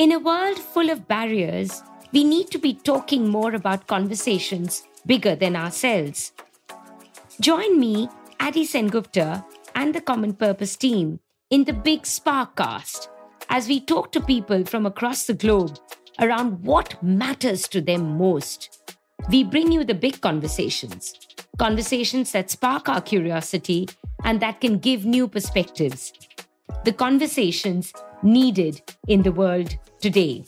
In 0.00 0.12
a 0.12 0.18
world 0.18 0.58
full 0.58 0.88
of 0.88 1.06
barriers, 1.06 1.82
we 2.10 2.24
need 2.24 2.50
to 2.52 2.58
be 2.58 2.72
talking 2.72 3.28
more 3.28 3.52
about 3.52 3.86
conversations 3.86 4.82
bigger 5.04 5.36
than 5.36 5.54
ourselves. 5.54 6.32
Join 7.38 7.78
me, 7.78 8.08
Adi 8.40 8.66
Sengupta, 8.66 9.44
and 9.74 9.94
the 9.94 10.00
Common 10.00 10.32
Purpose 10.32 10.74
team 10.74 11.20
in 11.50 11.64
the 11.64 11.74
Big 11.74 12.04
Sparkcast 12.04 13.08
as 13.50 13.68
we 13.68 13.78
talk 13.78 14.10
to 14.12 14.22
people 14.22 14.64
from 14.64 14.86
across 14.86 15.26
the 15.26 15.34
globe 15.34 15.78
around 16.18 16.64
what 16.64 17.02
matters 17.02 17.68
to 17.68 17.82
them 17.82 18.16
most. 18.16 18.94
We 19.28 19.44
bring 19.44 19.70
you 19.70 19.84
the 19.84 19.92
big 20.06 20.22
conversations, 20.22 21.12
conversations 21.58 22.32
that 22.32 22.50
spark 22.50 22.88
our 22.88 23.02
curiosity 23.02 23.90
and 24.24 24.40
that 24.40 24.62
can 24.62 24.78
give 24.78 25.04
new 25.04 25.28
perspectives. 25.28 26.14
The 26.86 26.94
conversations 26.94 27.92
needed 28.22 28.80
in 29.06 29.22
the 29.22 29.32
world 29.32 29.76
today. 30.00 30.44